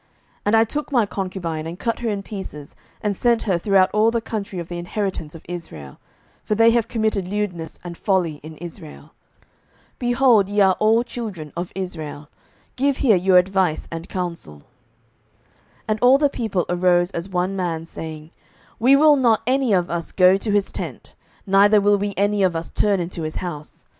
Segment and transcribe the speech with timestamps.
[0.01, 0.09] 07:020:006
[0.47, 4.09] And I took my concubine, and cut her in pieces, and sent her throughout all
[4.09, 5.99] the country of the inheritance of Israel:
[6.43, 9.13] for they have committed lewdness and folly in Israel.
[9.99, 12.29] 07:020:007 Behold, ye are all children of Israel;
[12.75, 14.55] give here your advice and counsel.
[14.55, 14.63] 07:020:008
[15.89, 18.31] And all the people arose as one man, saying,
[18.79, 21.13] We will not any of us go to his tent,
[21.45, 23.85] neither will we any of us turn into his house.